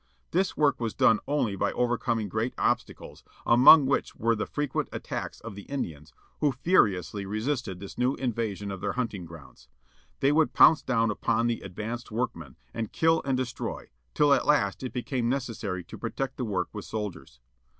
[0.31, 5.39] This work was done only by overcoming great obstacles, among which were the frequent attacks
[5.41, 9.67] of the Indians, who furiously resisted this new invasion of their hunting grounds.
[10.19, 14.81] They would pounce down upon the advanced workmen, and kill and destroy; till at last
[14.81, 17.39] it became necessary to protect the work with soldiers.